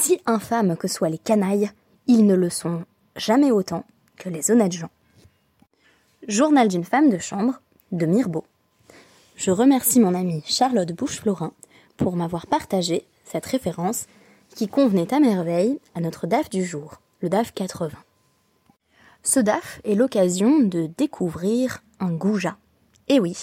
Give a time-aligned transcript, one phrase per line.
[0.00, 1.70] Si infâmes que soient les canailles,
[2.06, 3.84] ils ne le sont jamais autant
[4.16, 4.90] que les honnêtes gens.
[6.26, 7.60] Journal d'une femme de chambre
[7.92, 8.44] de Mirbeau.
[9.36, 11.52] Je remercie mon amie Charlotte Bouche-Florin
[11.98, 14.06] pour m'avoir partagé cette référence
[14.56, 17.90] qui convenait à merveille à notre DAF du jour, le DAF 80.
[19.22, 22.56] Ce DAF est l'occasion de découvrir un goujat.
[23.08, 23.36] Eh oui,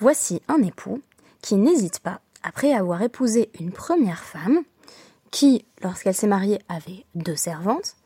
[0.00, 1.00] voici un époux
[1.42, 4.64] qui n'hésite pas, après avoir épousé une première femme,
[5.30, 7.96] qui, lorsqu'elle s'est mariée, avait deux servantes,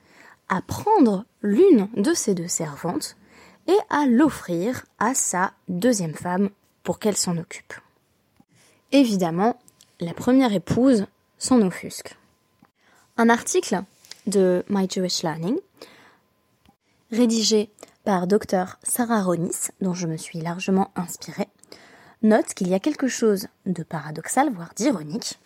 [0.48, 3.16] à prendre l'une de ces deux servantes
[3.66, 6.50] et à l'offrir à sa deuxième femme
[6.82, 7.74] pour qu'elle s'en occupe.
[8.92, 9.58] Évidemment,
[10.00, 11.06] la première épouse
[11.38, 12.16] s'en offusque.
[13.16, 13.82] Un article
[14.26, 15.58] de My Jewish Learning,
[17.10, 17.70] rédigé
[18.04, 21.48] par Dr Sarah Ronis, dont je me suis largement inspirée,
[22.22, 25.38] note qu'il y a quelque chose de paradoxal, voire d'ironique,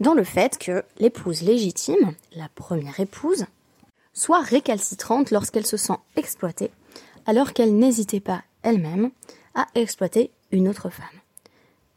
[0.00, 3.46] dans le fait que l'épouse légitime, la première épouse,
[4.12, 6.70] soit récalcitrante lorsqu'elle se sent exploitée,
[7.26, 9.10] alors qu'elle n'hésitait pas elle-même
[9.54, 11.06] à exploiter une autre femme.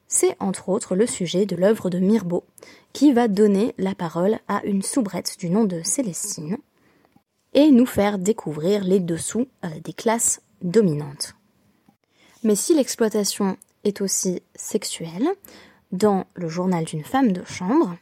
[0.07, 2.43] C'est entre autres le sujet de l'œuvre de Mirbeau,
[2.91, 6.57] qui va donner la parole à une soubrette du nom de Célestine,
[7.53, 11.35] et nous faire découvrir les dessous euh, des classes dominantes.
[12.43, 15.29] Mais si l'exploitation est aussi sexuelle,
[15.91, 17.97] dans le journal d'une femme de chambre,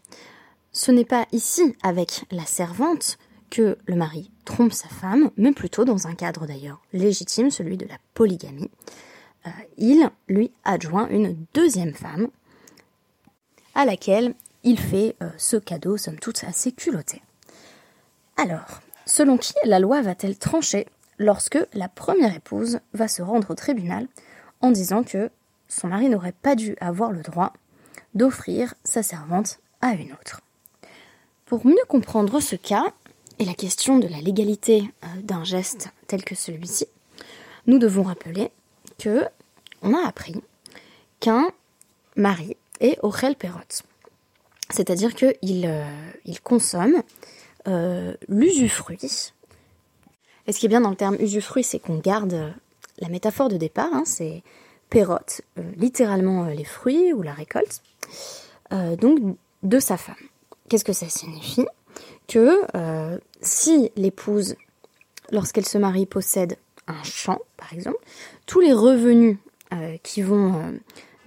[0.71, 3.17] ce n'est pas ici avec la servante
[3.49, 7.87] que le mari trompe sa femme, mais plutôt dans un cadre d'ailleurs légitime, celui de
[7.87, 8.69] la polygamie.
[9.47, 12.27] Euh, il lui adjoint une deuxième femme
[13.75, 17.21] à laquelle il fait euh, ce cadeau, somme toute, assez culotté.
[18.37, 20.85] Alors, selon qui la loi va-t-elle trancher
[21.17, 24.07] lorsque la première épouse va se rendre au tribunal
[24.61, 25.29] en disant que
[25.67, 27.53] son mari n'aurait pas dû avoir le droit
[28.13, 30.41] d'offrir sa servante à une autre.
[31.45, 32.93] Pour mieux comprendre ce cas
[33.39, 36.87] et la question de la légalité euh, d'un geste tel que celui-ci,
[37.67, 38.51] nous devons rappeler
[38.97, 39.25] que
[39.81, 40.35] on a appris
[41.19, 41.49] qu'un
[42.15, 43.83] mari est Ochel Perrot.
[44.69, 47.01] C'est-à-dire qu'il euh, il consomme
[47.67, 49.31] euh, l'usufruit.
[50.47, 52.53] Et ce qui est bien dans le terme usufruit, c'est qu'on garde
[52.99, 54.03] la métaphore de départ, hein,
[54.89, 55.41] Perrot,
[55.77, 57.81] littéralement les fruits ou la récolte,
[58.71, 60.15] donc de sa femme.
[60.69, 61.65] Qu'est-ce que ça signifie?
[62.27, 64.55] Que euh, si l'épouse,
[65.31, 66.57] lorsqu'elle se marie, possède
[66.87, 67.97] un champ, par exemple,
[68.45, 69.37] tous les revenus
[69.73, 70.71] euh, qui vont euh,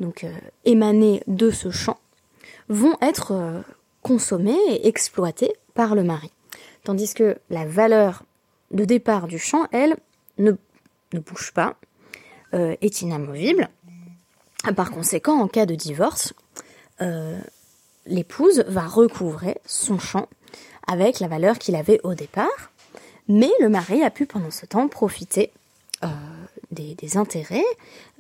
[0.00, 0.27] donc
[0.65, 1.99] émaner de ce champ
[2.69, 3.62] vont être
[4.03, 6.33] consommés et exploités par le mari.
[6.84, 8.25] Tandis que la valeur
[8.71, 9.97] de départ du champ, elle,
[10.39, 10.53] ne
[11.12, 11.77] bouge pas,
[12.52, 13.68] est inamovible.
[14.76, 16.34] Par conséquent, en cas de divorce,
[18.06, 20.28] l'épouse va recouvrer son champ
[20.86, 22.72] avec la valeur qu'il avait au départ,
[23.28, 25.52] mais le mari a pu pendant ce temps profiter
[26.04, 26.08] euh,
[26.70, 27.64] des, intérêts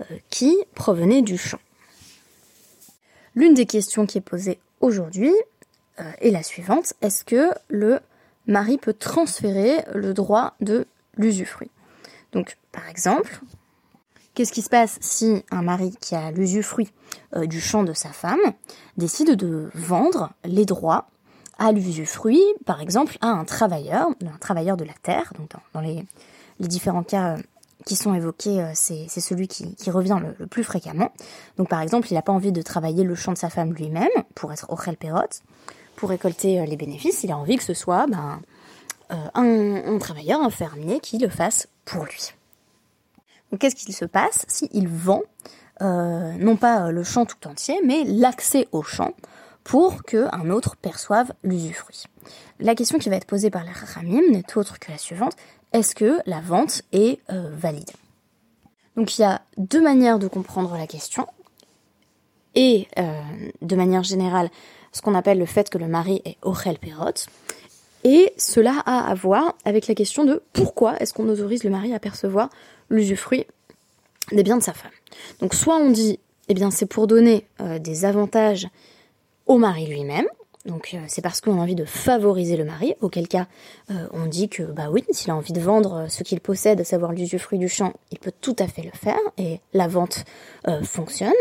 [0.00, 1.60] euh, qui provenaient du champ.
[3.34, 5.32] L'une des questions qui est posée aujourd'hui
[6.00, 6.94] euh, est la suivante.
[7.00, 8.00] Est-ce que le
[8.46, 11.70] mari peut transférer le droit de l'usufruit?
[12.32, 13.40] Donc, par exemple,
[14.34, 16.90] Qu'est-ce qui se passe si un mari qui a l'usufruit
[17.36, 18.40] euh, du champ de sa femme
[18.96, 21.08] décide de vendre les droits
[21.58, 26.06] à l'usufruit, par exemple, à un travailleur, un travailleur de la terre, donc dans, les,
[26.60, 27.42] différents cas euh,
[27.84, 31.12] qui sont évoqués, euh, c'est celui qui, revient le, plus fréquemment.
[31.58, 34.08] Donc par exemple, il n'a pas envie de travailler le champ de sa femme lui-même
[34.34, 35.42] pour être Ochel Perrot,
[35.94, 38.40] pour récolter les bénéfices, il a envie que ce soit ben,
[39.10, 42.32] un travailleur, un fermier qui le fasse pour lui.
[43.58, 45.22] Qu'est-ce qu'il se passe s'il vend
[45.80, 49.12] euh, non pas le champ tout entier, mais l'accès au champ
[49.64, 52.04] pour qu'un autre perçoive l'usufruit?
[52.60, 55.34] La question qui va être posée par les Ramim n'est autre que la suivante.
[55.72, 57.90] Est-ce que la vente est euh, valide?
[58.96, 61.26] Donc il y a deux manières de comprendre la question,
[62.54, 63.22] et euh,
[63.62, 64.50] de manière générale,
[64.92, 67.26] ce qu'on appelle le fait que le mari est Ochel Perot,
[68.04, 71.94] et cela a à voir avec la question de pourquoi est-ce qu'on autorise le mari
[71.94, 72.50] à percevoir
[72.92, 73.46] l'usufruit
[74.30, 74.92] des biens de sa femme.
[75.40, 78.68] Donc soit on dit, eh bien c'est pour donner euh, des avantages
[79.46, 80.26] au mari lui-même,
[80.64, 83.46] donc euh, c'est parce qu'on a envie de favoriser le mari, auquel cas
[83.90, 86.84] euh, on dit que bah oui, s'il a envie de vendre ce qu'il possède, à
[86.84, 90.24] savoir l'usufruit du champ, il peut tout à fait le faire et la vente
[90.84, 91.32] fonctionne.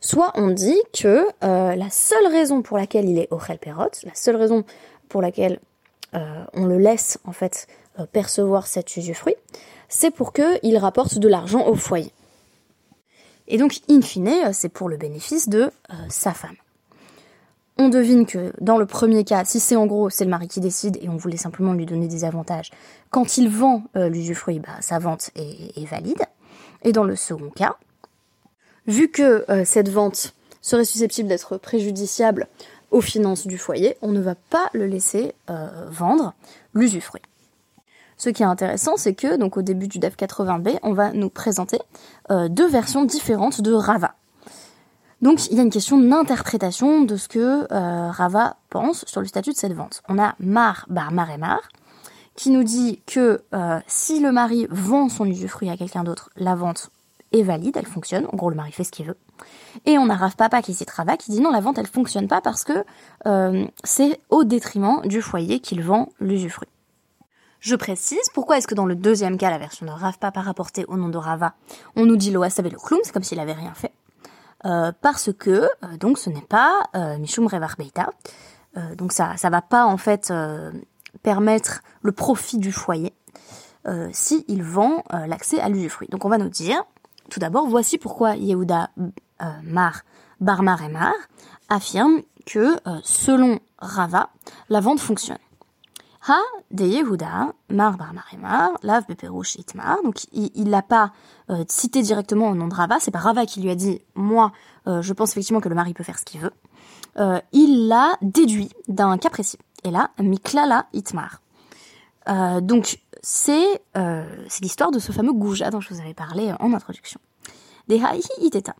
[0.00, 4.36] Soit on dit que la seule raison pour laquelle il est au Perrot, la seule
[4.36, 4.64] raison
[5.08, 5.60] pour laquelle
[6.12, 7.68] on le laisse en fait
[8.12, 9.36] percevoir cet usufruit,
[9.88, 12.12] c'est pour qu'il rapporte de l'argent au foyer.
[13.46, 16.56] Et donc, in fine, c'est pour le bénéfice de euh, sa femme.
[17.78, 20.60] on devine que dans le premier cas, si c'est en gros, c'est le mari qui
[20.60, 22.70] décide et on voulait simplement lui donner des avantages,
[23.10, 26.22] quand il vend euh, l'usufruit, bah, sa vente est, valide.
[26.82, 27.76] Et dans le second cas,
[28.86, 32.48] vu que euh, cette vente serait susceptible d'être préjudiciable
[32.90, 36.34] aux finances du foyer, on ne va pas le laisser euh, vendre
[36.74, 37.22] l'usufruit.
[38.18, 41.30] Ce qui est intéressant, c'est que donc au début du DEF 80B, on va nous
[41.30, 41.78] présenter
[42.28, 44.14] deux versions différentes de Rava.
[45.20, 49.26] Donc il y a une question d'interprétation de ce que euh, Rava pense sur le
[49.26, 50.02] statut de cette vente.
[50.08, 51.60] On a Mar Bar Mar et Mar
[52.36, 56.54] qui nous dit que euh, si le mari vend son usufruit à quelqu'un d'autre, la
[56.54, 56.90] vente
[57.32, 58.26] est valide, elle fonctionne.
[58.32, 59.16] En gros, le mari fait ce qu'il veut.
[59.86, 62.28] Et on a Rav Papa qui cite Rava qui dit non, la vente elle fonctionne
[62.28, 62.84] pas parce que
[63.26, 66.68] euh, c'est au détriment du foyer qu'il vend l'usufruit.
[67.60, 70.84] Je précise, pourquoi est-ce que dans le deuxième cas, la version de Rav Papa rapportée
[70.86, 71.54] au nom de Rava,
[71.96, 73.92] on nous dit Loa le Kloum, c'est comme s'il avait rien fait
[74.64, 78.10] euh, parce que euh, donc ce n'est pas euh, Mishum Revar Beita.
[78.96, 80.32] donc ça ça va pas en fait
[81.22, 83.12] permettre le profit du foyer
[84.12, 86.08] si il vend l'accès à l'usufruit.
[86.10, 86.84] Donc on va nous dire
[87.30, 88.90] tout d'abord voici pourquoi Yehuda
[89.62, 90.02] Mar
[90.40, 91.14] Barmar et Mar
[91.68, 94.28] affirme que selon Rava
[94.68, 95.38] la vente fonctionne.
[96.28, 100.02] Ha de Yehuda, Mar Bar Mar, Lav Beperouch Itmar.
[100.02, 101.12] Donc il l'a pas
[101.48, 104.52] euh, cité directement au nom de Rava, c'est pas Rava qui lui a dit moi
[104.86, 106.52] euh, je pense effectivement que le mari peut faire ce qu'il veut.
[107.18, 109.58] Euh, il l'a déduit d'un cas précis.
[109.84, 111.40] Et là, Miklala Itmar.
[112.60, 113.82] donc c'est
[114.60, 117.20] l'histoire de ce fameux Gouja dont je vous avais parlé en introduction.
[117.88, 118.74] De Haihi Iteta.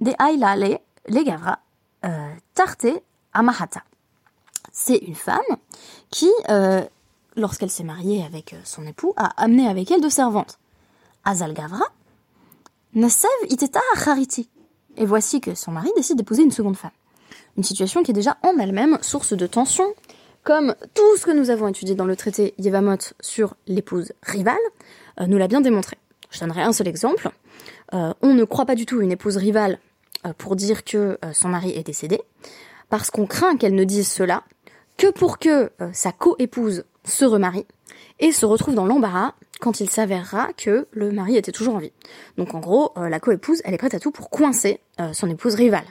[0.00, 0.78] De le
[1.08, 1.58] le Gavra.
[2.54, 2.86] Tarte
[3.32, 3.82] Amahata
[4.72, 5.38] c'est une femme
[6.10, 6.82] qui, euh,
[7.36, 10.58] lorsqu'elle s'est mariée avec euh, son époux, a amené avec elle deux servantes.
[11.24, 11.84] Azal Gavra,
[12.94, 14.48] Nasev iteta Hariti.
[14.96, 16.90] Et voici que son mari décide d'épouser une seconde femme.
[17.56, 19.84] Une situation qui est déjà en elle-même source de tension,
[20.42, 24.56] comme tout ce que nous avons étudié dans le traité Yevamot sur l'épouse rivale
[25.20, 25.98] euh, nous l'a bien démontré.
[26.30, 27.28] Je donnerai un seul exemple.
[27.92, 29.78] on ne croit pas du tout une épouse rivale
[30.38, 32.22] pour dire que son mari est décédé,
[32.88, 34.42] parce qu'on craint qu'elle ne dise cela
[34.96, 37.66] que pour que euh, sa co-épouse se remarie
[38.20, 41.92] et se retrouve dans l'embarras quand il s'avérera que le mari était toujours en vie.
[42.36, 45.28] Donc en gros, euh, la co-épouse, elle est prête à tout pour coincer euh, son
[45.28, 45.86] épouse rivale.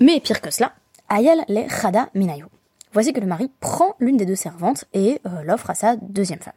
[0.00, 0.74] Mais pire que cela,
[1.08, 2.46] Ayel le Khada Minayu.
[2.92, 6.54] Voici que le mari prend l'une des deux servantes et l'offre à sa deuxième femme.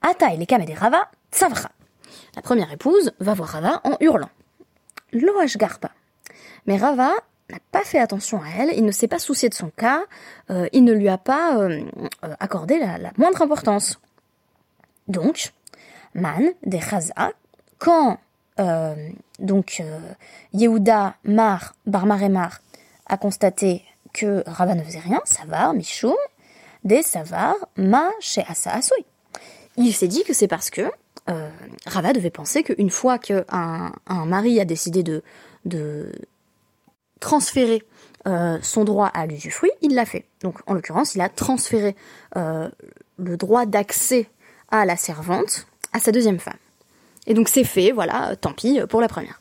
[0.00, 1.70] Ata et les Rava Tsavra.
[2.34, 4.30] La première épouse va voir Rava en hurlant.
[5.12, 5.90] Loach Garpa.
[6.66, 7.12] Mais Rava
[7.50, 10.02] n'a pas fait attention à elle, il ne s'est pas soucié de son cas,
[10.50, 11.82] euh, il ne lui a pas euh,
[12.24, 14.00] euh, accordé la, moindre importance.
[15.06, 15.52] Donc,
[16.14, 17.32] Man, des Chaza,
[17.78, 18.18] quand
[19.38, 19.84] donc
[20.52, 22.60] Yehuda Mar, Barmar et Mar,
[23.06, 26.16] a constaté que Rava ne faisait rien, Savar, Mishum,
[26.82, 28.80] des Savar, Ma, chez Asa
[29.76, 30.90] Il s'est dit que c'est parce que
[31.86, 35.22] Rava devait penser qu'une fois qu'un un mari a décidé de,
[35.64, 36.10] de
[37.20, 37.82] transférer
[38.26, 40.24] euh, son droit à l'usufruit, il l'a fait.
[40.42, 41.94] Donc en l'occurrence, il a transféré
[42.36, 42.68] euh,
[43.16, 44.28] le droit d'accès
[44.70, 46.58] à la servante à sa deuxième femme.
[47.26, 49.40] Et donc c'est fait, voilà, tant pis pour la première.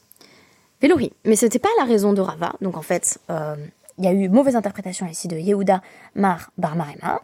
[0.81, 1.11] Vélori.
[1.25, 2.53] Mais ce n'était pas la raison de Rava.
[2.61, 3.55] Donc en fait, euh,
[3.97, 5.81] il y a eu mauvaise interprétation ici de Yehuda
[6.15, 7.21] Mar Bar Marema.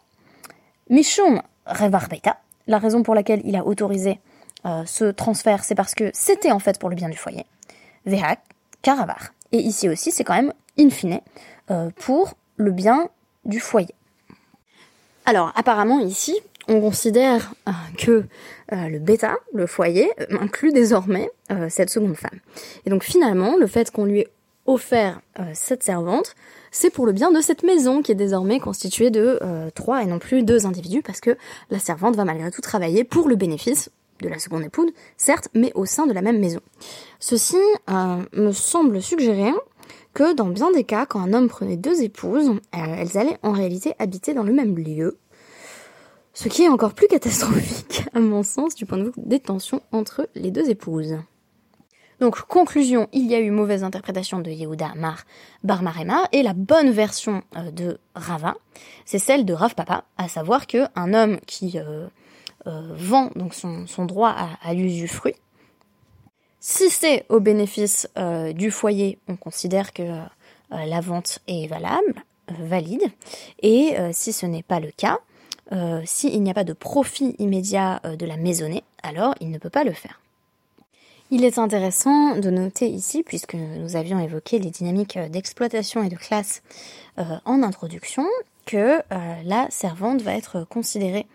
[0.89, 2.37] Mishum Revar Beta.
[2.67, 4.19] La raison pour laquelle il a autorisé
[4.85, 7.45] ce transfert, c'est parce que c'était en fait pour le bien du foyer.
[8.05, 8.39] Vehak
[8.81, 9.33] Karavar.
[9.53, 11.21] Et ici aussi, c'est quand même in fine
[11.71, 13.07] euh, pour le bien
[13.45, 13.93] du foyer.
[15.25, 16.35] Alors, apparemment, ici,
[16.67, 18.25] on considère euh, que
[18.73, 21.29] euh, le bêta, le foyer, inclut désormais
[21.69, 22.39] cette seconde femme.
[22.87, 24.27] Et donc finalement, le fait qu'on lui ait
[24.65, 25.21] offert
[25.53, 26.33] cette servante,
[26.71, 29.39] c'est pour le bien de cette maison qui est désormais constituée de
[29.75, 31.37] trois et non plus deux individus, parce que
[31.69, 33.91] la servante va malgré tout travailler pour le bénéfice
[34.23, 36.61] de la seconde épouse, certes, mais au sein de la même maison.
[37.19, 37.57] Ceci
[37.89, 39.51] euh, me semble suggérer
[40.13, 43.51] que dans bien des cas, quand un homme prenait deux épouses, euh, elles allaient en
[43.51, 45.17] réalité habiter dans le même lieu,
[46.33, 49.81] ce qui est encore plus catastrophique, à mon sens, du point de vue des tensions
[49.91, 51.17] entre les deux épouses.
[52.19, 55.25] Donc, conclusion, il y a eu mauvaise interprétation de Yehuda Mar
[55.63, 58.55] Bar Marema, et la bonne version euh, de Rava,
[59.05, 61.77] c'est celle de Rav Papa, à savoir que un homme qui
[62.65, 65.35] vend donc son, droit à, l'usufruit.
[66.59, 70.21] Si c'est au bénéfice euh, du foyer, on considère que euh,
[70.69, 73.03] la vente est valable, valide.
[73.61, 75.19] Et si ce n'est pas le cas,
[76.05, 79.83] s'il n'y a pas de profit immédiat de la maisonnée, alors il ne peut pas
[79.83, 80.19] le faire.
[81.35, 86.15] Il est intéressant de noter ici, puisque nous avions évoqué les dynamiques d'exploitation et de
[86.15, 86.61] classe
[87.17, 88.23] euh, en introduction,
[88.67, 89.01] que euh,
[89.43, 91.25] la servante va être considérée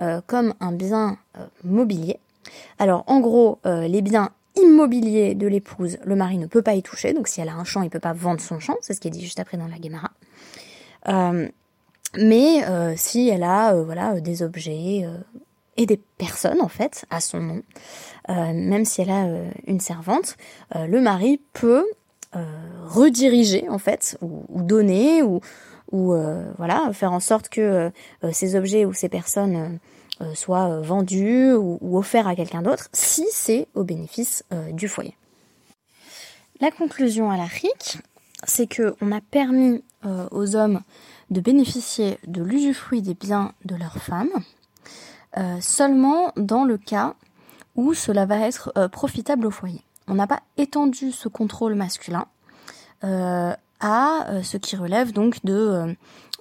[0.00, 1.18] euh, comme un bien
[1.64, 2.18] mobilier.
[2.78, 7.12] Alors en gros, les biens immobiliers de l'épouse, le mari ne peut pas y toucher,
[7.12, 9.00] donc si elle a un champ, il ne peut pas vendre son champ, c'est ce
[9.00, 10.10] qui est dit juste après dans la Guémara.
[12.16, 15.04] mais si elle a voilà des objets
[15.78, 17.62] et des personnes en fait à son nom,
[18.28, 20.36] euh, même si elle a euh, une servante,
[20.76, 21.86] euh, le mari peut
[22.86, 25.40] rediriger en fait ou, donner ou,
[25.92, 26.14] ou
[26.58, 27.90] voilà faire en sorte que
[28.32, 29.78] ces objets ou ces personnes
[30.34, 35.16] soient vendus ou, offerts à quelqu'un d'autre si c'est au bénéfice du foyer.
[36.60, 37.98] La conclusion à la RIC,
[38.44, 39.82] c'est que on a permis
[40.30, 40.80] aux hommes
[41.30, 44.30] de bénéficier de l'usufruit des biens de leur femme,
[45.36, 47.14] euh, seulement dans le cas
[47.76, 49.82] où cela va être euh, profitable au foyer.
[50.06, 52.26] On n'a pas étendu ce contrôle masculin
[53.04, 55.94] euh, à ce qui relève donc de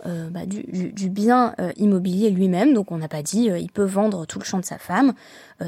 [0.05, 2.73] bah, du, bien immobilier lui-même.
[2.73, 5.13] Donc on n'a pas dit il peut vendre tout le champ de sa femme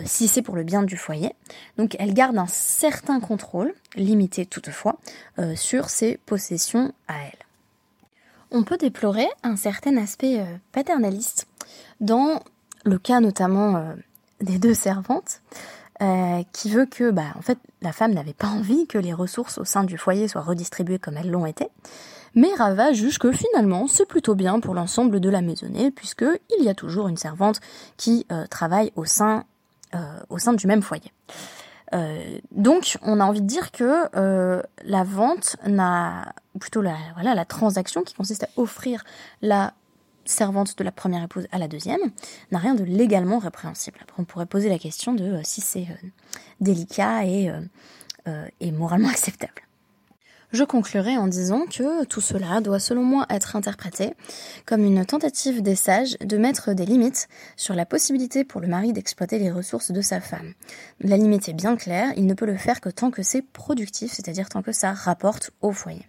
[0.05, 1.33] si c'est pour le bien du foyer.
[1.77, 4.97] Donc elle garde un certain contrôle, limité toutefois,
[5.55, 7.45] sur ses possessions à elle.
[8.51, 11.47] On peut déplorer un certain aspect paternaliste
[11.99, 12.41] dans
[12.83, 13.93] le cas notamment euh,
[14.41, 15.41] des deux servantes,
[16.01, 19.57] euh, qui veut que, bah, en fait, la femme n'avait pas envie que les ressources
[19.57, 21.67] au sein du foyer soient redistribuées comme elles l'ont été.
[22.35, 26.25] Mais Rava juge que finalement c'est plutôt bien pour l'ensemble de la maisonnée puisque
[26.59, 27.59] il y a toujours une servante
[27.97, 29.45] qui euh, travaille au sein
[30.29, 31.11] au sein du même foyer.
[32.51, 34.07] donc on a envie de dire que
[34.83, 39.03] la vente n'a plutôt la voilà la transaction qui consiste à offrir
[39.41, 39.73] la
[40.29, 41.99] servante de la première épouse à la deuxième,
[42.51, 43.99] n'a rien de légalement répréhensible.
[44.17, 46.07] On pourrait poser la question de euh, si c'est euh,
[46.61, 47.51] délicat et,
[48.27, 49.63] euh, et moralement acceptable.
[50.51, 54.15] Je conclurai en disant que tout cela doit selon moi être interprété
[54.65, 58.91] comme une tentative des sages de mettre des limites sur la possibilité pour le mari
[58.91, 60.53] d'exploiter les ressources de sa femme.
[61.01, 64.11] La limite est bien claire, il ne peut le faire que tant que c'est productif,
[64.11, 66.07] c'est-à-dire tant que ça rapporte au foyer.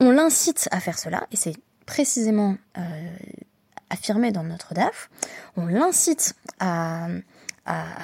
[0.00, 1.54] On l'incite à faire cela, et c'est
[1.92, 2.80] précisément euh,
[3.90, 5.10] affirmé dans notre DAF,
[5.58, 7.08] on l'incite à,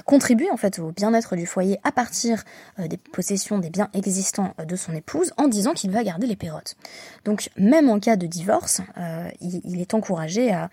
[0.05, 2.45] contribuer en fait au bien-être du foyer à partir
[2.79, 6.27] euh, des possessions des biens existants euh, de son épouse en disant qu'il va garder
[6.27, 6.77] les pérottes.
[7.25, 8.83] Donc même en cas de divorce,
[9.41, 10.69] il, est encouragé à,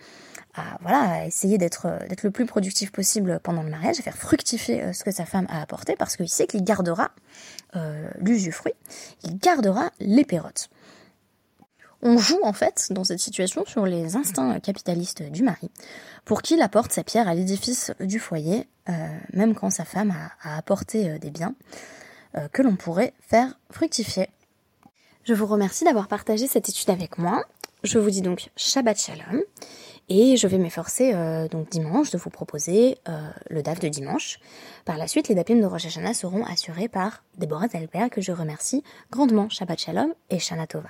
[1.25, 1.87] essayer d'être
[2.21, 5.61] le plus productif possible pendant le mariage, à faire fructifier ce que sa femme a
[5.61, 7.11] apporté, parce qu'il sait qu'il gardera
[8.19, 8.73] l'usufruit,
[9.23, 10.69] il gardera les pérottes
[12.05, 15.71] on joue en fait dans cette situation sur les instincts capitalistes du mari,
[16.23, 18.93] pour qu'il apporte sa pierre à l'édifice du foyer, euh,
[19.33, 21.55] même quand sa femme a, apporté euh, des biens
[22.37, 24.29] euh, que l'on pourrait faire fructifier.
[25.23, 27.43] Je vous remercie d'avoir partagé cette étude avec moi.
[27.83, 29.41] Je vous dis donc Shabbat Shalom
[30.07, 31.13] et je vais m'efforcer
[31.49, 32.99] donc dimanche de vous proposer
[33.49, 34.39] le DAF de dimanche.
[34.85, 38.31] Par la suite, les DAPIM de Rosh Hashanah seront assurés par Deborah Zalbert que je
[38.31, 39.49] remercie grandement.
[39.49, 40.89] Shabbat Shalom et Shana Tova.